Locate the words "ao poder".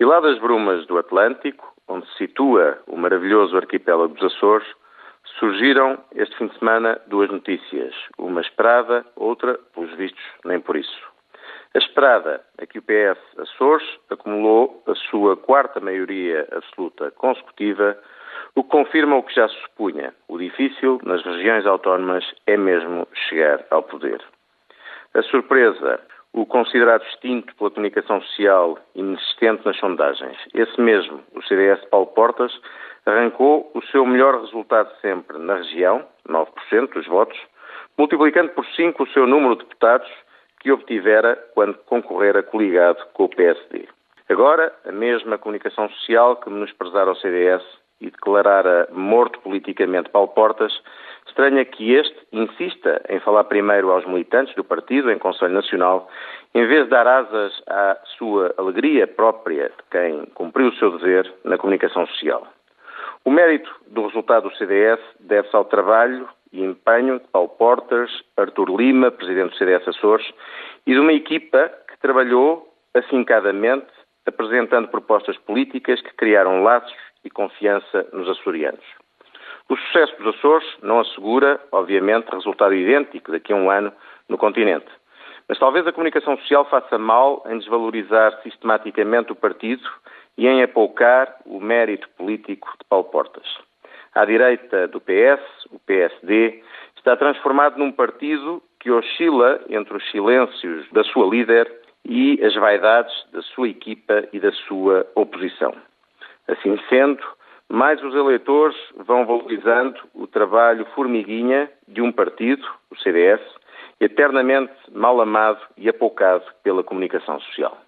23.70-24.24